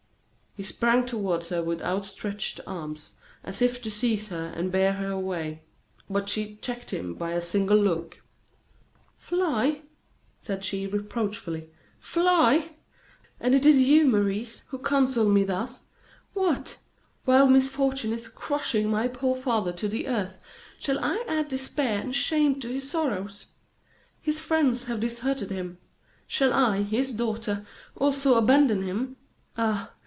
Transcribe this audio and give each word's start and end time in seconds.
He 0.53 0.63
sprang 0.65 1.05
toward 1.05 1.45
her 1.45 1.63
with 1.63 1.81
outstretched 1.81 2.59
arms, 2.67 3.13
as 3.41 3.61
if 3.61 3.81
to 3.83 3.89
seize 3.89 4.27
her 4.27 4.47
and 4.53 4.69
bear 4.69 4.91
her 4.91 5.09
away; 5.09 5.61
but 6.09 6.27
she 6.27 6.57
checked 6.57 6.89
him 6.91 7.13
by 7.13 7.31
a 7.31 7.39
single 7.39 7.77
look. 7.77 8.21
"Fly!" 9.15 9.83
said 10.41 10.65
she, 10.65 10.85
reproachfully; 10.87 11.69
"fly! 12.01 12.71
and 13.39 13.55
is 13.55 13.77
it 13.77 13.81
you, 13.81 14.05
Maurice, 14.05 14.65
who 14.67 14.79
counsel 14.79 15.29
me 15.29 15.45
thus? 15.45 15.85
What! 16.33 16.79
while 17.23 17.47
misfortune 17.47 18.11
is 18.11 18.27
crushing 18.27 18.89
my 18.91 19.07
poor 19.07 19.37
father 19.37 19.71
to 19.71 19.87
the 19.87 20.05
earth, 20.09 20.37
shall 20.77 20.99
I 20.99 21.23
add 21.29 21.47
despair 21.47 22.01
and 22.01 22.13
shame 22.13 22.59
to 22.59 22.67
his 22.67 22.89
sorrows? 22.91 23.45
His 24.19 24.41
friends 24.41 24.83
have 24.83 24.99
deserted 24.99 25.49
him; 25.49 25.77
shall 26.27 26.51
I, 26.51 26.81
his 26.83 27.13
daughter, 27.13 27.65
also 27.95 28.35
abandon 28.35 28.81
him? 28.83 29.15
Ah! 29.57 29.93